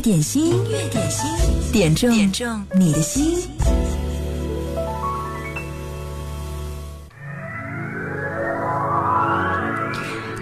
[0.00, 3.36] 点心，音乐点心，点中点中你的心。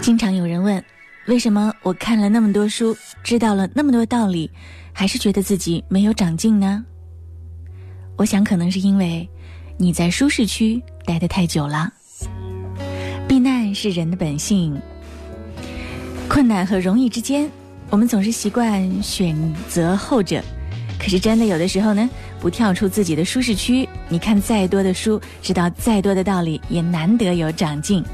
[0.03, 0.82] 经常有人问，
[1.27, 4.50] 为什么我看了那么多书，知道了那么多道理，
[4.93, 6.84] 还是觉得自己没有长进呢？
[8.16, 9.29] 我想，可能是因为
[9.79, 11.91] 你在舒适区待得太久了。
[13.27, 14.80] 避难是人的本性，
[16.29, 17.50] 困难和容易之间。
[17.89, 19.36] 我们总是习惯选
[19.68, 20.43] 择后者，
[20.99, 22.09] 可是真的有的时候呢，
[22.40, 28.04] 不跳出自己的舒适区，你看再多的书，知道再多的道理，也难得有长进。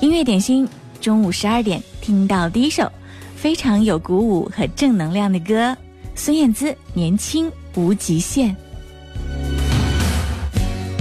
[0.00, 0.68] 音乐点心，
[1.00, 2.90] 中午十二点听到第一首
[3.36, 5.76] 非常有鼓舞和正能量的歌，
[6.14, 8.50] 孙燕姿《年轻无极限》。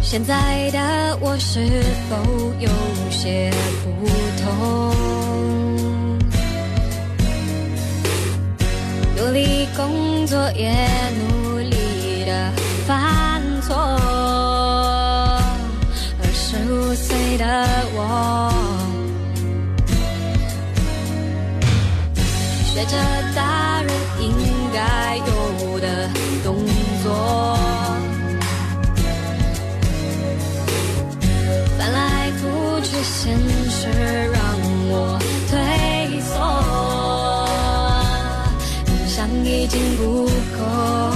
[0.03, 1.59] 现在的我是
[2.08, 2.70] 否有
[3.09, 3.52] 些
[3.84, 4.06] 不
[4.44, 5.05] 同？
[9.26, 10.72] 努力工作，也
[11.18, 12.52] 努力的
[12.86, 13.76] 犯错。
[16.22, 17.44] 二十五岁的
[17.95, 18.54] 我，
[22.72, 22.95] 学着
[23.36, 24.32] 大人应
[24.72, 26.08] 该有的
[26.44, 26.64] 动
[27.04, 27.58] 作，
[31.80, 33.36] 翻来覆去，现
[33.72, 33.88] 实
[39.66, 41.14] 已经不够。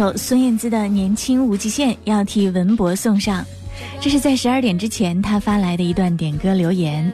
[0.00, 3.44] 首孙燕姿的《年轻无极限》要替文博送上，
[4.00, 7.12] 这是在十二点之前他发来的一段点歌留言。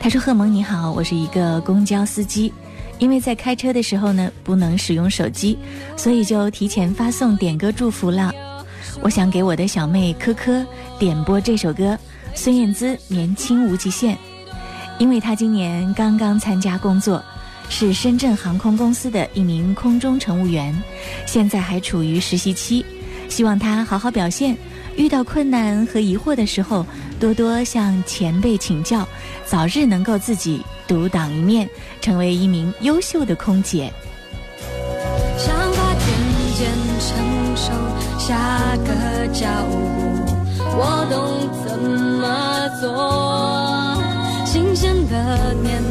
[0.00, 2.52] 他说：“贺萌你好，我是一个公交司机，
[2.98, 5.56] 因为在开车的时候呢不能使用手机，
[5.96, 8.34] 所以就提前发送点歌祝福了。
[9.00, 10.66] 我想给我的小妹科科
[10.98, 11.94] 点播这首歌
[12.34, 14.16] 《孙燕姿年轻无极限》，
[14.98, 17.24] 因为她今年刚刚参加工作。”
[17.68, 20.74] 是深圳航空公司的一名空中乘务员，
[21.26, 22.84] 现在还处于实习期，
[23.28, 24.56] 希望他好好表现。
[24.96, 26.86] 遇到困难和疑惑的时候，
[27.18, 29.04] 多多向前辈请教，
[29.44, 31.68] 早日能够自己独当一面，
[32.00, 33.92] 成为一名优秀的空姐。
[35.36, 36.06] 想法渐
[36.56, 36.70] 渐
[37.00, 37.72] 成熟，
[38.20, 39.74] 下个脚步，
[40.76, 43.96] 我懂怎么做，
[44.46, 45.82] 新鲜的念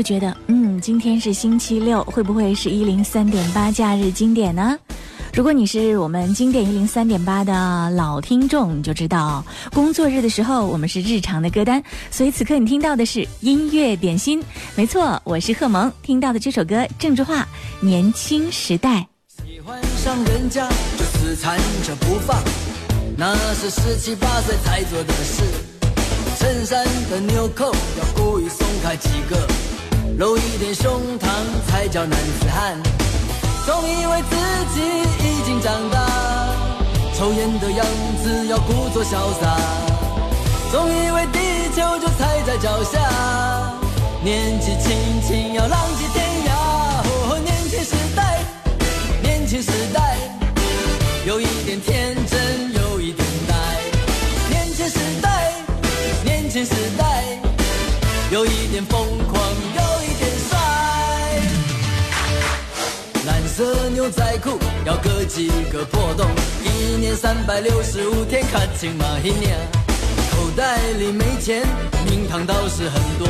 [0.00, 4.78] 会觉得，嗯，今天是星期六，会不会是一零三点八假日经典呢？
[5.34, 9.44] 如果你是我们经典一零三点八的老听众，你就知道
[9.74, 14.42] 工作日的时候我们是日常的歌单，所以此刻你听到的是音乐点心。
[14.74, 17.42] 没错，我是贺萌，听到的这首歌郑智化
[17.80, 19.06] 《年轻时代》。
[19.44, 22.42] 喜欢上人家就死缠着不放，
[23.18, 25.42] 那是十七八岁才做的事。
[26.38, 29.36] 衬衫的纽扣要故意松开几个，
[30.18, 31.26] 露一点胸膛
[31.68, 32.76] 才叫男子汉。
[33.66, 34.36] 总以为自
[34.74, 34.80] 己
[35.26, 35.98] 已经长大，
[37.16, 37.86] 抽烟的样
[38.22, 39.10] 子要故作潇
[39.40, 39.56] 洒。
[40.72, 41.38] 总以为地
[41.74, 42.98] 球就踩在脚下，
[44.22, 46.50] 年纪轻轻要浪迹天涯。
[47.28, 48.40] 哦，年轻时代，
[49.22, 50.16] 年轻时代，
[51.26, 52.16] 有一点天
[63.60, 66.26] 色牛仔裤要割几个破洞，
[66.64, 69.54] 一年三百六十五天，卡青马一年。
[70.30, 71.60] 口袋里没钱，
[72.06, 73.28] 名堂倒是很多，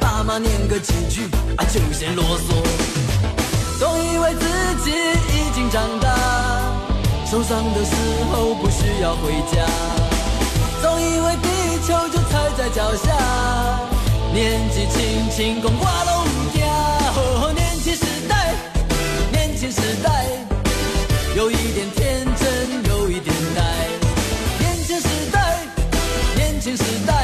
[0.00, 3.78] 爸妈念个几句啊就嫌啰嗦。
[3.78, 4.48] 总以为自
[4.82, 6.08] 己已经长大，
[7.24, 7.94] 受伤的时
[8.32, 9.64] 候不需要回家。
[10.82, 13.14] 总以为地球就踩在脚下，
[14.34, 16.24] 年纪轻轻共挂龙
[19.58, 20.24] 轻时代，
[21.34, 23.62] 有一点天真，有一点呆。
[24.60, 25.58] 年轻时代，
[26.36, 27.17] 年轻时代，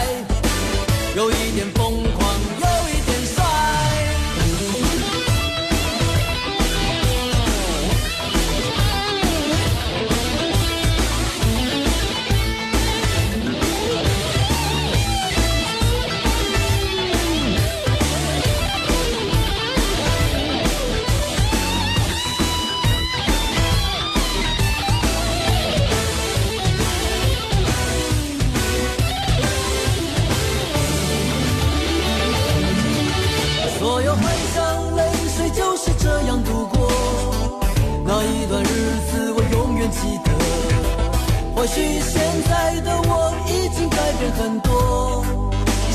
[41.74, 45.24] 许现在的我已经改变很多，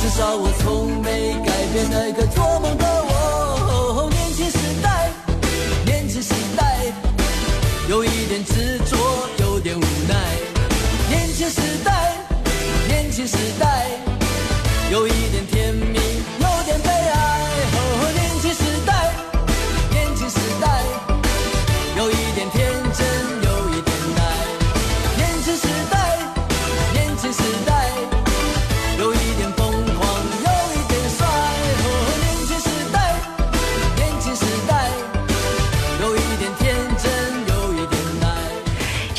[0.02, 4.10] 至少我从没改变那个做梦的我。
[4.10, 5.10] 年轻时代，
[5.86, 6.84] 年轻时代，
[7.88, 8.98] 有一点执着，
[9.40, 10.16] 有点无奈。
[11.08, 12.14] 年轻时代，
[12.90, 13.86] 年轻时代，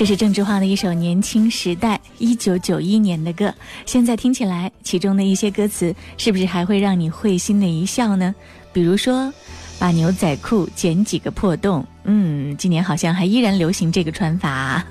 [0.00, 3.54] 这是郑智化的一首《年轻时代》，一九九一年的歌。
[3.84, 8.34] 现在听起来，其中的一些歌词是不是还会让你会心的一笑呢？
[8.72, 9.30] 比如说，
[9.78, 11.84] 把牛仔裤剪几个破洞。
[12.04, 14.82] 嗯，今年好像还依然流行这个穿法。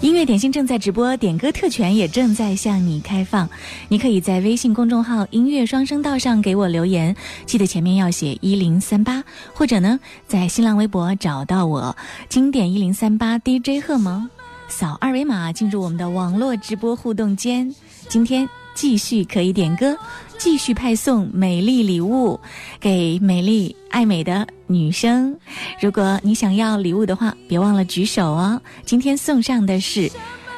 [0.00, 3.50] 音乐点心正在直播，点歌特权也正在向你开放。
[3.88, 9.24] 你可以在微信公众号“音乐双声道”上给我留言，记得前面要写一零三八，
[9.54, 9.98] 或者呢，
[10.28, 11.96] 在新浪微博找到我
[12.30, 14.30] “经典一零三八 DJ 贺萌”。
[14.68, 17.74] 扫二维码进入我们的网络直播互动间，
[18.08, 19.96] 今天继续可以点歌，
[20.38, 22.38] 继续派送美丽礼物
[22.80, 25.36] 给美丽爱美的女生。
[25.80, 28.60] 如果你想要礼物的话，别忘了举手哦。
[28.84, 30.10] 今天送上的是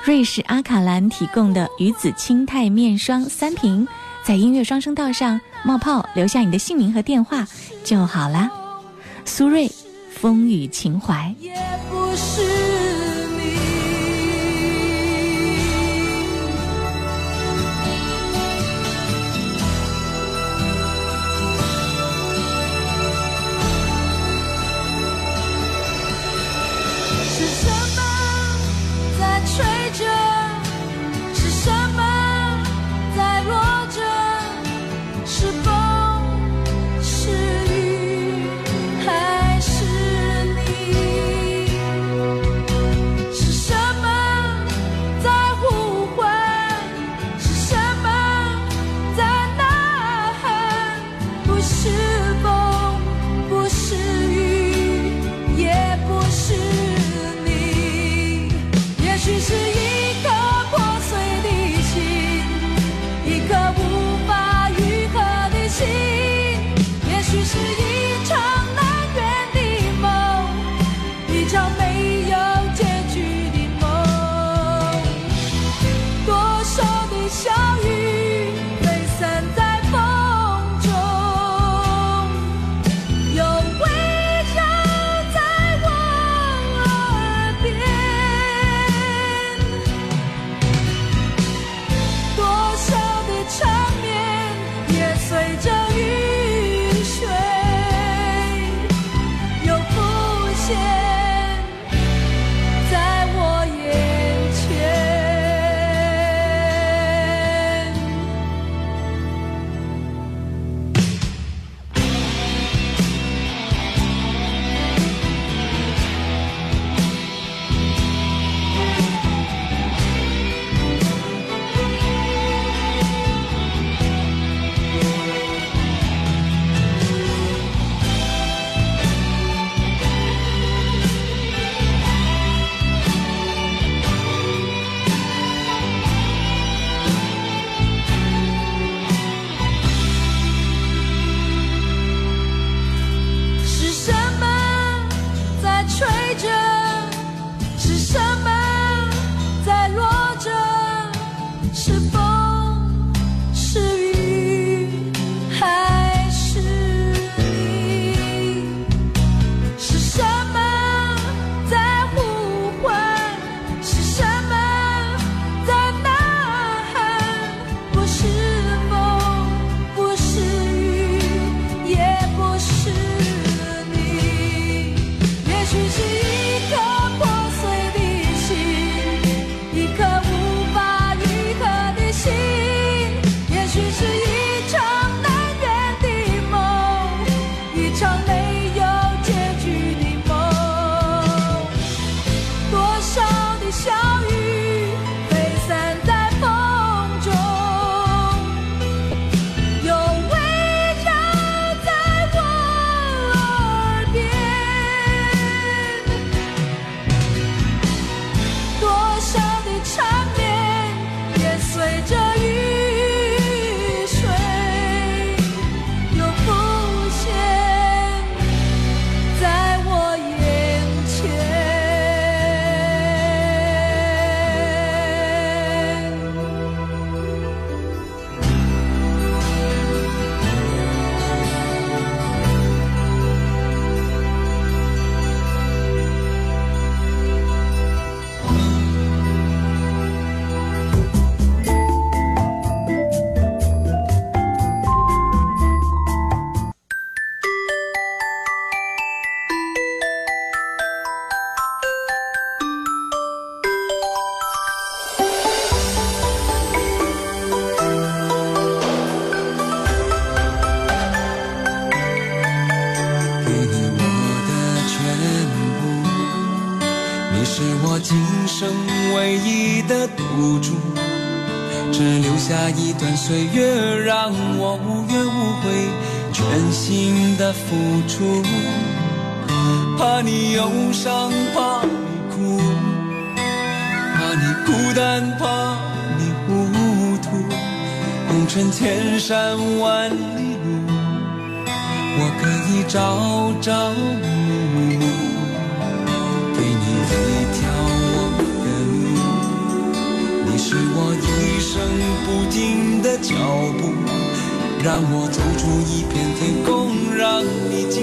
[0.04, 3.86] 瑞士阿卡兰提供的鱼子清肽面霜三瓶，
[4.24, 7.46] 在音乐双声道上冒泡，留下你的姓名和电话
[7.84, 8.50] 就好啦。
[9.24, 9.70] 苏瑞，
[10.10, 11.34] 风雨情怀。
[11.38, 11.52] 也
[11.90, 13.07] 不是。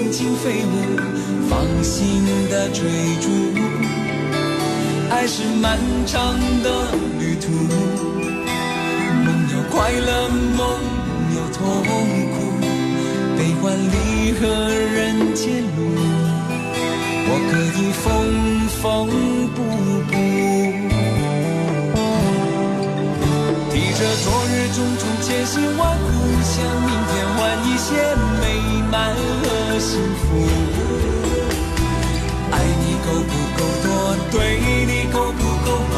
[0.06, 0.70] 你尽情飞舞。
[1.48, 2.82] 放心的追
[3.20, 3.28] 逐，
[5.10, 7.50] 爱是漫长的旅途，
[9.24, 10.80] 梦有快乐，梦
[11.34, 12.36] 有痛苦，
[13.36, 14.46] 悲欢离合
[14.94, 15.78] 人间路，
[17.28, 18.04] 我可以缝
[18.82, 18.84] 缝
[19.54, 19.58] 补
[20.08, 20.14] 补，
[24.76, 26.04] 种种千辛万苦，
[26.44, 26.52] 向
[26.84, 27.96] 明天换一些
[28.42, 28.44] 美
[28.92, 29.08] 满
[29.40, 29.44] 和
[29.80, 29.88] 幸
[30.20, 30.26] 福。
[32.52, 33.88] 爱你够不够多？
[34.30, 34.36] 对
[34.84, 35.96] 你够不够好？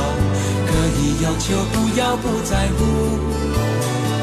[0.69, 2.79] 可以要求，不要不在乎。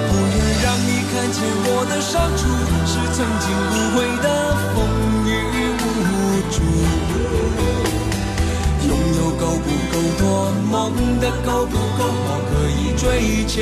[0.07, 2.47] 不愿让你看见我的伤处，
[2.88, 4.25] 是曾经无悔的
[4.74, 4.77] 风
[9.45, 10.51] 够不够多？
[10.71, 12.39] 梦的够不够好？
[12.49, 13.61] 可以追求。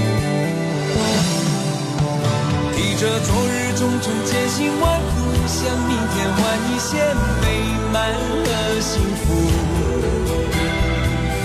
[3.01, 3.61] 这昨日。
[3.81, 5.11] 种种千辛万苦，
[5.47, 6.39] 向明天换
[6.69, 7.01] 一些
[7.41, 7.43] 美
[7.91, 8.47] 满和
[8.79, 9.23] 幸福。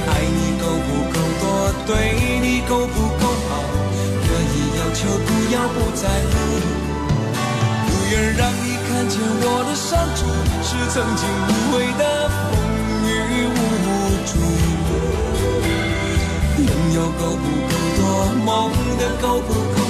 [0.07, 1.43] 爱你够不够多？
[1.87, 1.89] 对
[2.43, 3.51] 你够不够好？
[4.21, 6.33] 可以要求，不要不在乎。
[7.87, 10.29] 不愿让你看见我的伤处，
[10.61, 12.03] 是曾经无悔的
[12.53, 12.53] 风
[13.09, 13.09] 雨
[13.49, 13.57] 无
[14.27, 14.31] 阻。
[16.59, 17.73] 拥有够不够
[18.17, 18.25] 多？
[18.45, 19.81] 梦的够不够？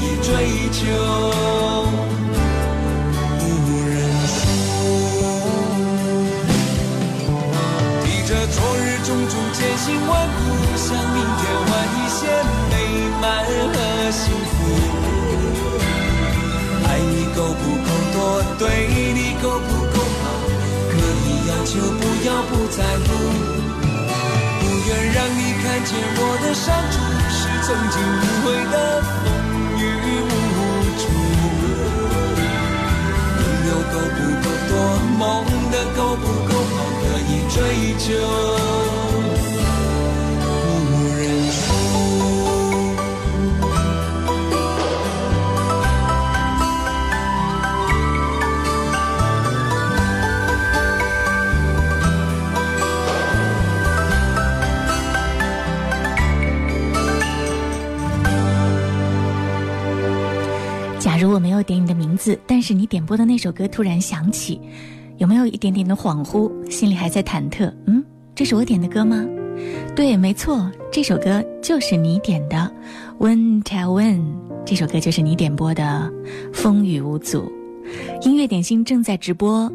[0.00, 0.28] 以追
[0.72, 0.80] 求
[3.38, 3.42] 不
[3.88, 3.94] 认
[4.26, 4.32] 输，
[8.04, 10.36] 提着昨日种种千辛万苦，
[10.76, 12.18] 向明天换一些
[12.70, 12.72] 美
[13.20, 13.24] 满
[13.72, 13.76] 和
[14.10, 14.52] 幸福。
[16.86, 18.16] 爱你够不够多？
[18.58, 18.62] 对
[19.14, 20.24] 你够不够好？
[20.90, 20.92] 可
[21.24, 23.06] 以要求，不要不在乎。
[24.60, 26.94] 不愿让你看见我的伤处，
[27.66, 29.26] 曾经无悔的风
[29.78, 29.80] 雨
[30.20, 30.26] 无
[30.98, 31.02] 阻，
[33.38, 33.70] 朋友。
[33.90, 34.72] 够不够多？
[35.18, 35.22] 梦
[35.70, 36.78] 的够不够好？
[37.00, 37.56] 可以追
[37.98, 38.06] 求，
[61.54, 64.60] 没有点你的名字，但是你点播的那首歌突然响起，
[65.18, 66.50] 有没有一点点的恍惚？
[66.68, 67.72] 心里还在忐忑。
[67.86, 68.02] 嗯，
[68.34, 69.24] 这是我点的歌吗？
[69.94, 72.68] 对，没错，这首歌就是你点的。
[73.20, 74.20] When tell when，
[74.66, 76.12] 这首歌就是你点播的。
[76.52, 77.48] 风雨无阻，
[78.22, 79.72] 音乐点心正在直播，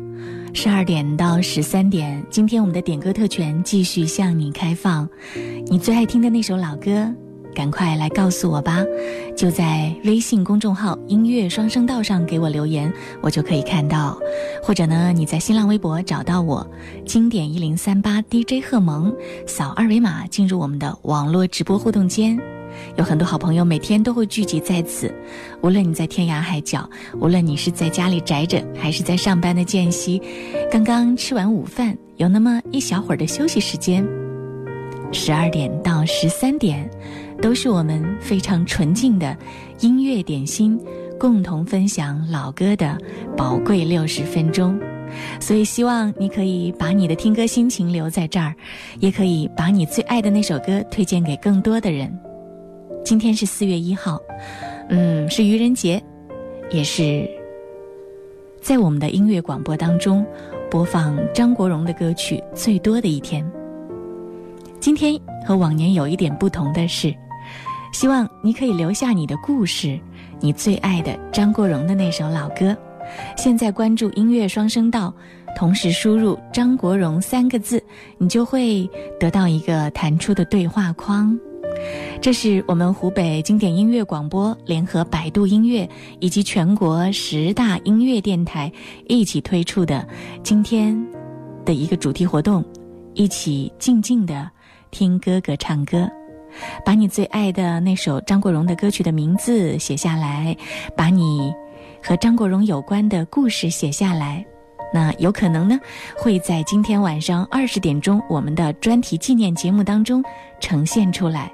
[0.54, 2.22] 十二点到十三点。
[2.30, 5.08] 今天我们的点歌特权继续向你开放，
[5.68, 7.10] 你最爱听的那首老歌。
[7.54, 8.86] 赶快来告诉我吧，
[9.36, 14.18] 就在微信公众号“音乐双声道”上给我留言，我就可以看到。
[14.64, 16.66] 或者呢，你在新浪微博找到我
[17.06, 19.14] “经典一零三八 DJ 贺萌”，
[19.46, 22.40] 扫二维码进入我们的网络直播互动间。
[22.96, 25.14] 有很多好朋友每天都会聚集在此，
[25.62, 26.88] 无论你在天涯海角，
[27.20, 30.22] 无论你是在家里宅着，还是在上班的间隙，
[30.72, 34.08] 刚刚吃完午饭，有那么一小会儿的休息时间，
[35.12, 36.90] 十二点到十三点。
[37.41, 39.36] 都是我们非常纯净的
[39.80, 40.80] 音乐点心
[41.19, 42.97] 共同分享老歌的
[43.38, 44.80] 宝贵六十分钟。
[45.39, 48.54] 所以，希望你可以把你的听歌心情留在这儿，
[48.99, 52.15] 也可以把你最爱的那首歌推荐给更多的人。
[53.04, 54.19] 今天是四月一号，
[54.89, 55.99] 嗯，是愚人节，
[56.69, 57.28] 也是
[58.62, 60.23] 在我们的音乐广播当中
[60.69, 63.43] 播放张国荣的歌曲最多的一天。
[64.80, 67.12] 今天和往年有一点不同的是，
[67.91, 69.99] 希望你可以留下你的故事，
[70.39, 72.75] 你最爱的张国荣的那首老歌。
[73.36, 75.13] 现在关注音乐双声道，
[75.58, 77.84] 同时输入“张国荣”三个字，
[78.17, 78.88] 你就会
[79.19, 81.38] 得到一个弹出的对话框。
[82.21, 85.88] 这是我们湖北经典音乐广播联合百度音乐
[86.19, 88.71] 以及全国十大音乐电台
[89.08, 90.06] 一起推出的
[90.43, 90.95] 今天
[91.65, 92.63] 的一个主题活动，
[93.13, 94.49] 一起静静的
[94.91, 96.10] 听哥哥唱歌，
[96.86, 100.56] 把你最爱的那首张国荣的歌曲的名字写下来，
[100.95, 101.54] 把你。
[102.02, 104.45] 和张国荣有关的故事写下来，
[104.93, 105.78] 那有可能呢
[106.17, 110.24] 会在今天晚上二十点钟我们的专题纪念节目当中
[110.62, 111.52] 呈现出来。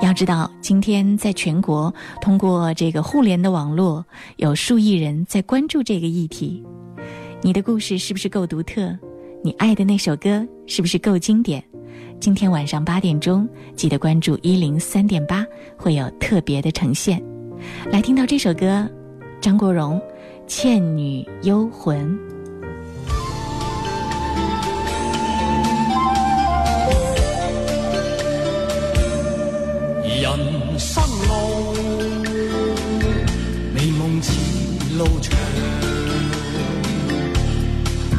[0.00, 4.02] 要知道，今天在全国通过这个互联的网络，
[4.36, 6.64] 有数亿人在关注这个议题。
[7.42, 8.98] 你的故事是不是够独特？
[9.44, 11.62] 你爱的那首歌是不是够经典？
[12.20, 17.22] 今天晚上八点钟，记得关注一零三点八，会有特别的呈现。
[17.90, 18.88] 来听到这首歌。
[19.40, 20.00] 张国荣
[20.48, 22.04] 《倩女幽魂》。
[30.20, 31.72] 人生路，
[33.72, 34.32] 美梦似
[34.98, 35.38] 路长，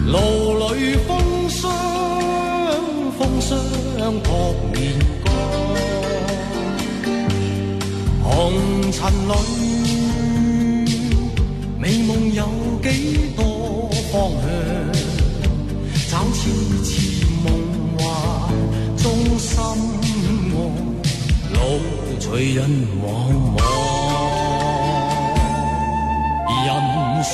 [0.07, 1.69] 路里风霜，
[3.49, 3.57] 风
[3.97, 4.29] 霜扑
[4.71, 4.77] 面
[5.25, 5.33] 干，
[8.23, 8.29] 红
[8.91, 9.33] 尘里。
[11.79, 12.45] 美梦有
[12.83, 14.45] 几多方向？
[16.11, 16.39] 找次
[16.83, 17.47] 次梦
[17.97, 18.03] 幻
[18.97, 19.07] 中
[19.39, 20.55] 心爱，
[21.51, 21.57] 路
[22.19, 22.69] 随人
[23.01, 23.03] 茫
[23.57, 23.59] 茫。
[26.67, 27.33] 人生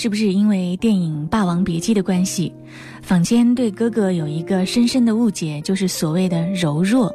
[0.00, 2.54] 是不是因为电影《霸王别姬》的关系，
[3.02, 7.12] 坊间对哥哥有一个深深的误解，就是所谓的柔弱。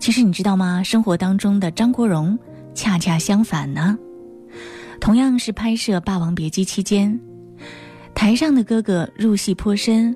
[0.00, 0.82] 其实你知道吗？
[0.82, 2.36] 生活当中的张国荣
[2.74, 3.96] 恰恰相反呢。
[5.00, 7.16] 同样是拍摄《霸王别姬》期间，
[8.12, 10.12] 台上的哥哥入戏颇深，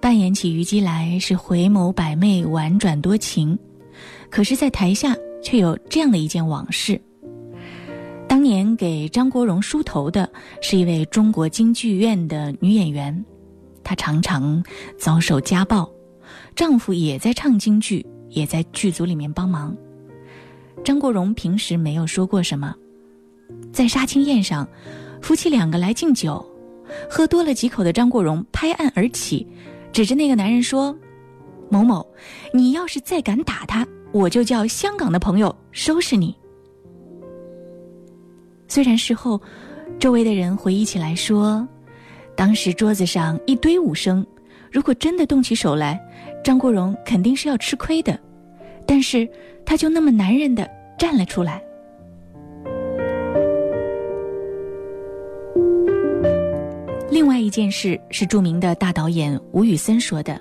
[0.00, 3.58] 扮演起虞姬来是回眸百媚、婉转多情。
[4.30, 6.98] 可是，在台下却有这样的一件往事。
[8.34, 10.28] 当年给张国荣梳头的
[10.60, 13.24] 是一位中国京剧院的女演员，
[13.84, 14.60] 她常常
[14.98, 15.88] 遭受家暴，
[16.56, 19.72] 丈夫也在唱京剧，也在剧组里面帮忙。
[20.84, 22.74] 张国荣平时没有说过什么，
[23.72, 24.68] 在杀青宴上，
[25.22, 26.44] 夫妻两个来敬酒，
[27.08, 29.46] 喝多了几口的张国荣拍案而起，
[29.92, 30.92] 指着那个男人说
[31.70, 32.04] ：“某某，
[32.52, 36.34] 你要是再敢打他，我就叫香港的朋友收拾你。”
[38.66, 39.40] 虽然事后，
[39.98, 41.66] 周围的人回忆起来说，
[42.36, 44.26] 当时桌子上一堆武生，
[44.72, 46.00] 如果真的动起手来，
[46.42, 48.18] 张国荣肯定是要吃亏的，
[48.86, 49.28] 但是
[49.64, 51.62] 他就那么男人的站了出来。
[57.10, 60.40] 另外一件事是著名的大导演吴宇森说的，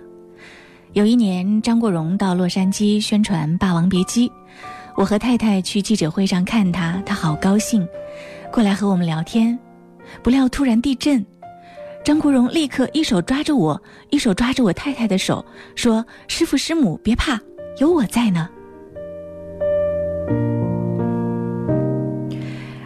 [0.93, 4.27] 有一年张国荣到洛杉矶宣传《霸王别姬》。
[4.95, 7.87] 我和太太去记者会上看他，他好高兴，
[8.53, 9.57] 过来和我们聊天。
[10.21, 11.25] 不料突然地震，
[12.03, 15.43] 张国荣立刻一手抓着我，一手抓着我太太的手，
[15.75, 17.41] 说：“师傅师母别怕，
[17.79, 18.47] 有我在呢。”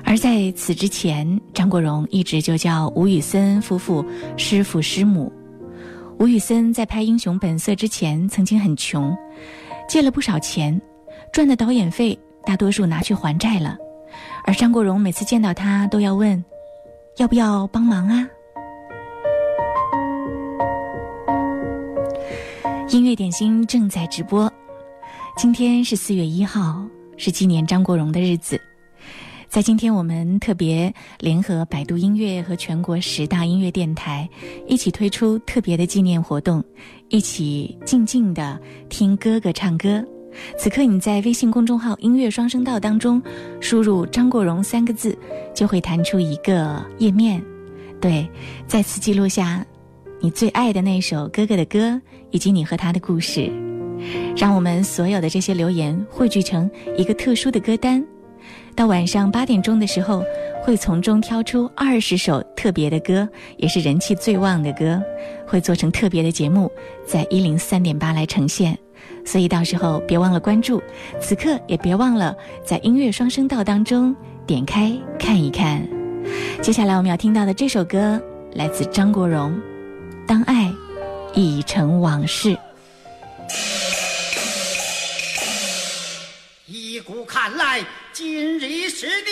[0.06, 4.06] 而在此之前，张国荣一直就叫吴宇森夫妇
[4.38, 5.30] 师傅师母。
[6.18, 9.14] 吴宇森在拍《英雄本色》之前曾经很穷，
[9.90, 10.82] 借了不少钱。
[11.34, 13.78] 赚的导演费大多数拿去还债了，
[14.44, 16.44] 而张国荣每次见到他都要问
[17.18, 18.28] ：“要不要帮忙啊？”
[22.90, 24.52] 音乐点心正在直播，
[25.36, 26.86] 今天是四月一号，
[27.18, 28.60] 是纪念张国荣的日子。
[29.50, 34.30] 在今天，我们特别联合百度音乐和全国十大音乐电台，
[34.68, 36.64] 一起推出特别的纪念活动，
[37.10, 40.04] 一起静静的听哥哥唱歌。
[40.58, 43.22] 此刻你在微信公众号“音乐双声道”当中
[43.60, 45.18] 输入“张国荣”三个字，
[45.54, 47.42] 就会弹出一个页面，
[48.00, 48.30] 对，
[48.68, 49.66] 再次记录下
[50.20, 52.00] 你最爱的那首哥哥的歌，
[52.32, 53.52] 以及你和他的故事，
[54.36, 58.04] 让我们所有的这些留言汇聚成一个特殊的歌单。
[58.76, 60.24] 到晚上八点钟的时候，
[60.64, 65.02] 会从中挑出二十首特别的歌，也是人气最旺的歌，
[65.48, 66.72] 会做成特别的节目，
[67.06, 68.78] 在一零三点八来呈现。
[69.28, 70.82] 所以到时候别忘了关注，
[71.20, 72.34] 此刻也别忘了
[72.66, 74.16] 在音乐双声道当中
[74.48, 75.86] 点开看一看。
[76.62, 78.22] 接下来我们要听到的这首歌
[78.54, 79.52] 来自张国荣，
[80.26, 80.74] 《当爱
[81.34, 82.50] 已成往事》。
[86.66, 89.32] 一古看来，今日是你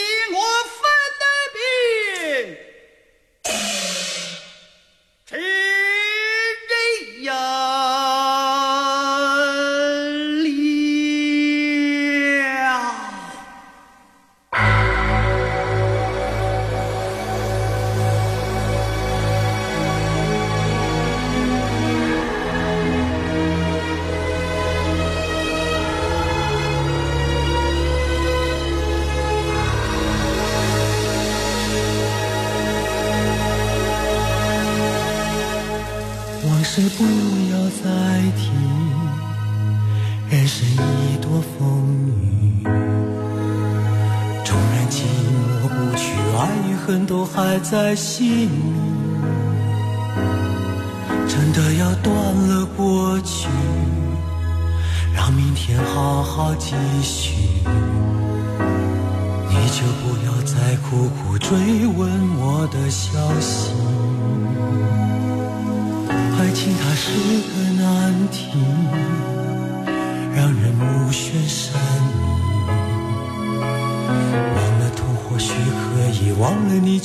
[47.71, 48.74] 在心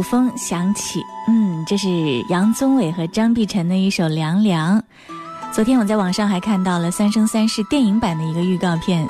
[0.00, 4.80] 古风响起，嗯，这是杨宗纬和张碧晨的一首《凉凉》。
[5.52, 9.06] 昨天我在网上还看到了《三生三世》电影版的一个预告片，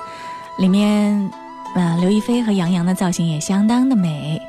[0.59, 1.31] 里面，
[1.77, 4.43] 呃，刘亦菲和杨洋的造型也相当的美。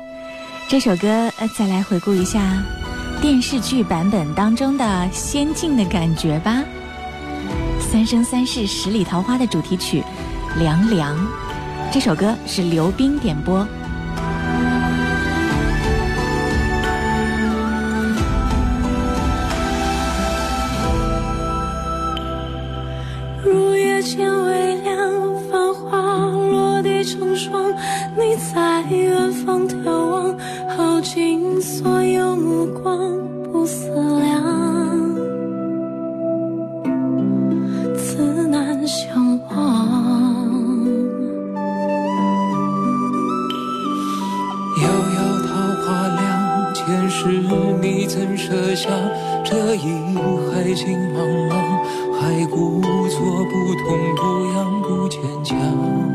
[0.68, 2.60] 这首歌，再来回顾一下
[3.20, 6.60] 电视剧版本当中的仙境的感觉吧。
[7.80, 10.02] 《三生三世十里桃花》的主题曲
[10.58, 11.16] 《凉凉》，
[11.92, 13.64] 这首歌是刘冰点播。
[32.64, 32.96] 目光
[33.52, 33.88] 不思
[34.20, 34.40] 量，
[37.96, 39.56] 自难相忘。
[44.80, 45.50] 遥遥桃
[45.82, 47.26] 花凉，前世
[47.80, 48.88] 你怎舍下
[49.42, 50.14] 这一
[50.52, 51.52] 海心茫茫，
[52.14, 53.18] 还故作
[53.50, 54.22] 不痛不
[54.54, 56.11] 痒、不牵强。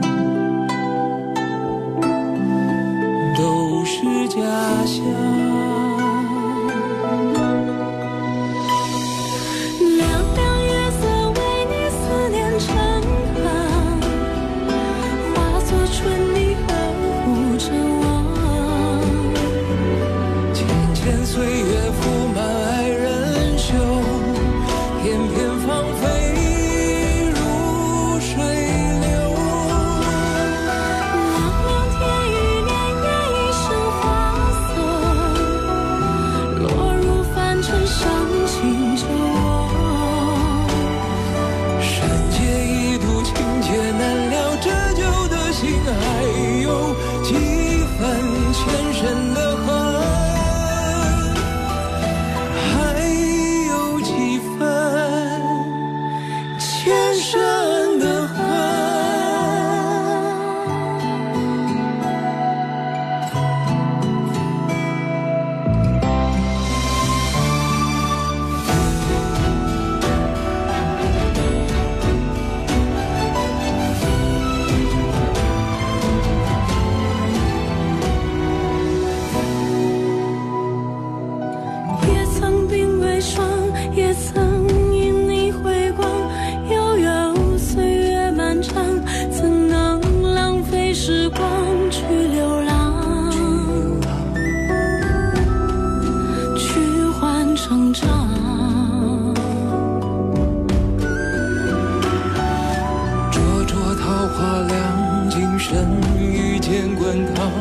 [106.19, 107.51] 遇见滚烫，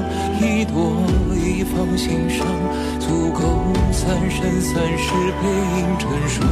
[0.40, 1.04] 一朵
[1.34, 2.46] 一放心上，
[3.00, 3.40] 足够
[3.92, 5.48] 三生三世背
[5.78, 6.46] 影成双。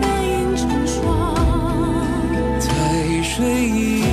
[0.00, 1.34] 背影成双，
[2.58, 2.68] 在
[3.22, 4.03] 水一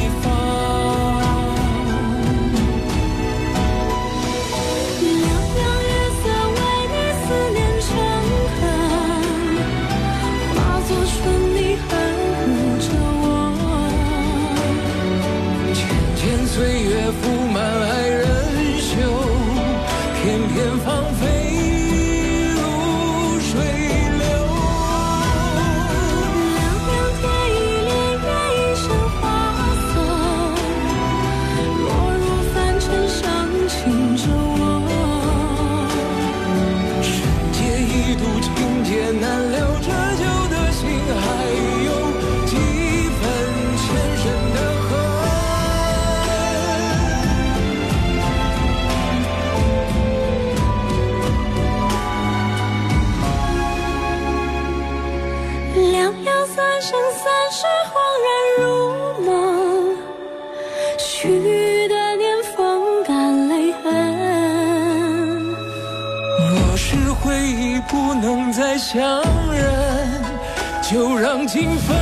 [71.63, 72.00] 就让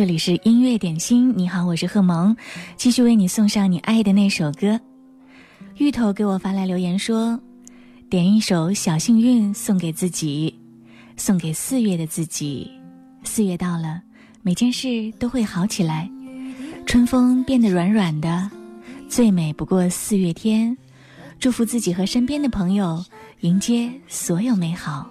[0.00, 1.30] 这里是音乐点心。
[1.36, 2.34] 你好，我是贺萌，
[2.74, 4.80] 继续为你送上你爱的那首歌。
[5.76, 7.38] 芋头给我发来留言说，
[8.08, 10.58] 点一首《小幸运》送给自己，
[11.18, 12.70] 送给四月的自己。
[13.24, 14.00] 四月到了，
[14.40, 16.10] 每件事都会好起来，
[16.86, 18.50] 春风变得软软的，
[19.06, 20.74] 最美不过四月天。
[21.38, 23.04] 祝福自己和身边的朋友
[23.40, 25.10] 迎接所有美好。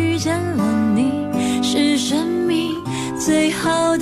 [3.23, 3.95] 最好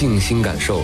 [0.00, 0.80] 静心感受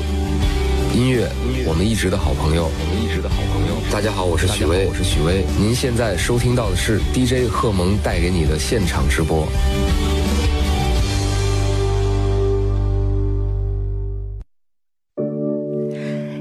[0.94, 1.26] 音乐。
[1.66, 3.74] 我们一直的好朋友，我们一直的好朋友。
[3.90, 5.42] 大家好，我是许巍，我是许巍。
[5.58, 9.48] 您现在收听到的是 DJ 贺蒙带给你的现场直播。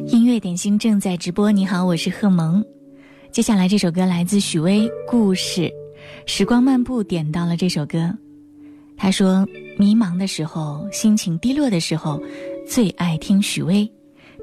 [0.07, 1.49] 音乐点心正在直播。
[1.49, 2.61] 你好，我是贺蒙。
[3.31, 5.61] 接下来这首歌来自许巍，《故事》。
[6.25, 8.13] 时光漫步点到了这首歌，
[8.97, 9.47] 他说：
[9.77, 12.21] 迷茫的时候，心情低落的时候，
[12.67, 13.89] 最爱听许巍，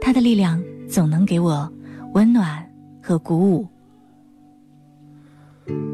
[0.00, 1.70] 他的力量总能给我
[2.14, 2.64] 温暖
[3.02, 3.66] 和鼓舞。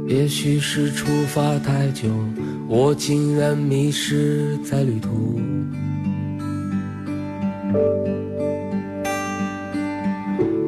[0.07, 2.09] 也许是出发太久，
[2.69, 5.41] 我竟然迷失在旅途。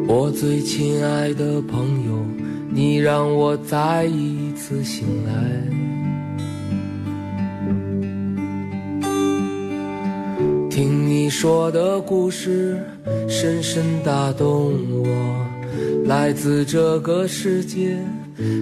[0.08, 2.24] 我最亲爱的朋友，
[2.70, 5.89] 你让我再一次醒来。
[10.80, 12.82] 听你说的故事，
[13.28, 15.06] 深深打动我。
[16.06, 17.98] 来自这个世界，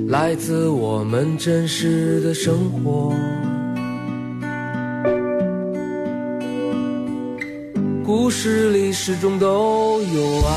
[0.09, 3.15] 来自我们真实的生活。
[8.05, 10.51] 故事里始终都有爱。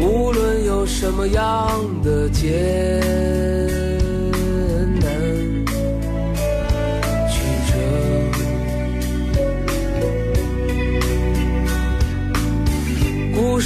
[0.00, 1.70] 无论有什么样
[2.02, 3.00] 的结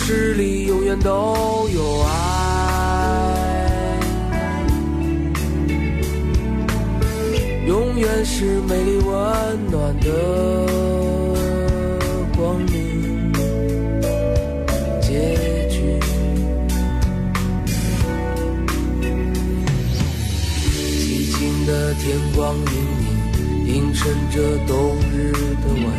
[0.06, 2.10] 诗里永远都有爱，
[7.66, 9.10] 永远是美丽温
[9.70, 10.10] 暖的
[12.36, 13.32] 光明。
[15.00, 15.10] 结
[15.70, 15.98] 局，
[20.68, 21.94] 寂静的。
[21.94, 22.04] 天
[22.36, 22.62] 光阴
[23.64, 24.36] 影，映衬着
[24.66, 25.93] 冬日的晚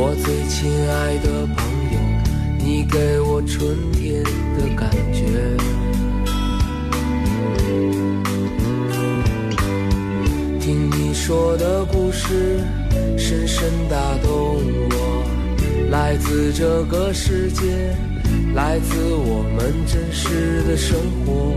[0.00, 1.56] 我最亲爱的朋
[1.92, 1.98] 友，
[2.64, 5.26] 你给我春天的感觉。
[10.60, 12.60] 听你说的故事，
[13.18, 15.24] 深深打动我，
[15.90, 17.66] 来自这个世界。
[18.54, 20.96] 来自我们真实的生
[21.26, 21.56] 活，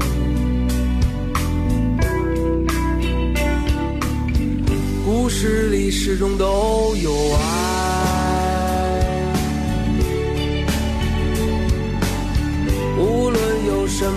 [5.05, 7.70] 故事里始终都有爱。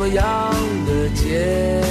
[0.06, 0.52] 这样
[0.86, 1.83] 的结。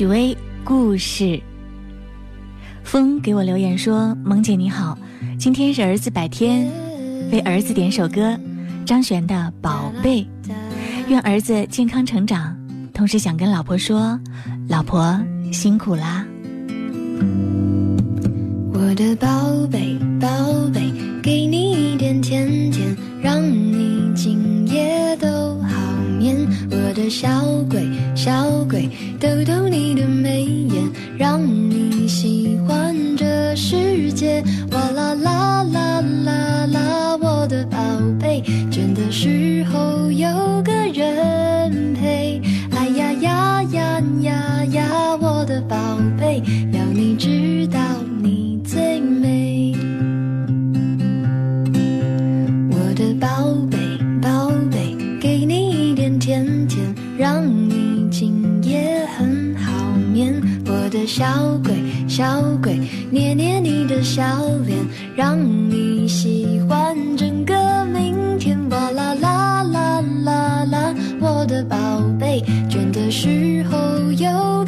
[0.00, 0.34] 许巍
[0.64, 1.38] 故事，
[2.82, 4.96] 风给我留言说：“萌姐你好，
[5.38, 6.66] 今天是儿子百天，
[7.30, 8.34] 为儿子点首歌，
[8.86, 10.22] 张悬的《宝贝》，
[11.06, 12.56] 愿儿子健康成长。
[12.94, 14.18] 同时想跟老婆说，
[14.70, 15.20] 老婆
[15.52, 16.24] 辛苦啦。”
[18.72, 19.28] 我的宝
[19.70, 20.26] 贝，宝
[20.72, 20.80] 贝，
[21.22, 24.49] 给你一点甜甜，让你今。
[26.90, 27.28] 我的小
[27.70, 34.42] 鬼小鬼逗逗你的眉眼让你喜欢这世界。
[34.72, 37.78] 哇啦啦啦啦啦我的宝
[38.18, 40.28] 贝倦的时候有
[40.64, 42.42] 个人陪。
[42.72, 45.76] 哎呀呀呀呀呀我的宝
[46.18, 46.42] 贝。
[61.10, 61.26] 小
[61.64, 61.74] 鬼
[62.08, 62.78] 小鬼，
[63.10, 64.22] 捏捏你的小
[64.64, 64.78] 脸，
[65.16, 65.36] 让
[65.68, 68.56] 你喜欢整个明天。
[68.70, 71.76] 哇啦啦啦啦啦，我的宝
[72.16, 73.76] 贝，倦的时候
[74.12, 74.59] 有。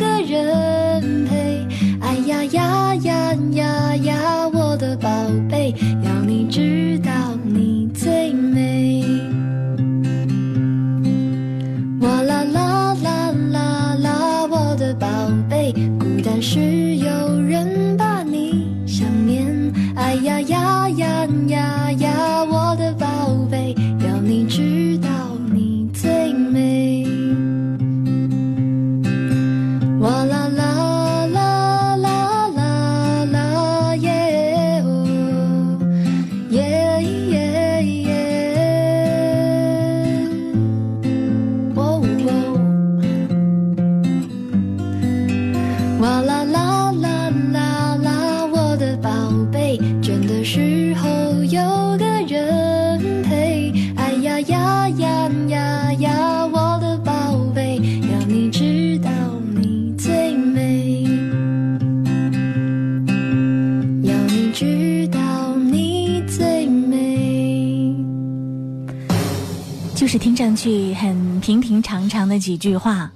[72.42, 73.08] 几句话，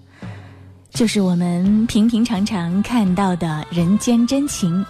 [0.91, 4.87] 就是我们平平常常看到的人间真情。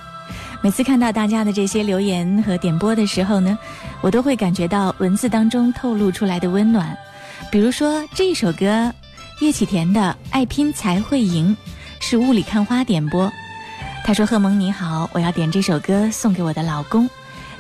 [0.63, 3.59] 每次看到大家的这些留言和点播的时候呢，
[4.03, 6.97] 我都会感觉到文字当中透露出来的温暖。
[7.51, 8.93] 比如说这首歌，
[9.41, 11.57] 叶启田的《爱拼才会赢》，
[12.05, 13.33] 是雾里看花点播。
[14.05, 17.09] 他说：“贺蒙你好，我要点这首歌送给我的老公，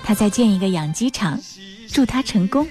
[0.04, 1.38] 他在建一个养鸡场，
[1.88, 2.66] 祝他成功。”，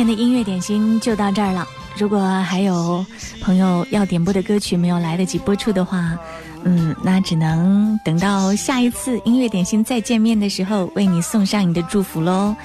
[0.00, 1.68] 今天的音乐点心就到这儿了。
[1.94, 3.04] 如果还有
[3.42, 6.16] 朋友要点播的歌曲没有来得及播出的话，
[6.64, 12.56] 嗯，那只能等到下一次音乐点心再见面的时候，为你送上你的祝福喽。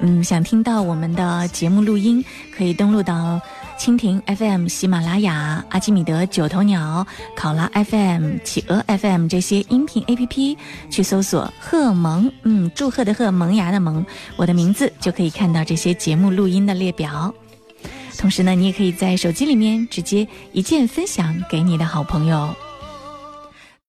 [0.00, 2.24] 嗯，想听到我们的节目录音，
[2.58, 3.40] 可以登录到
[3.80, 10.54] 蜻蜓 FM、喜马拉雅、阿基米德、九头鸟、考拉 FM、企鹅 FM 这些音频 APP
[10.90, 14.04] 去搜索“贺萌”，嗯，祝贺的贺，萌芽的萌，
[14.36, 17.34] 我的名字就可以看到这些节目录音的列表。
[18.18, 22.54] 同时呢，你也可以在手机里面直接一键分享给你的好朋友。